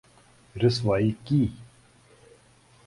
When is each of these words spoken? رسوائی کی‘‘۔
رسوائی 0.55 1.11
کی‘‘۔ 1.25 1.47